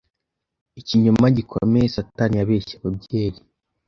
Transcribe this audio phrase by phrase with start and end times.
[0.79, 3.39] ikinyoma gikomeye Satani yabeshye ababyeyi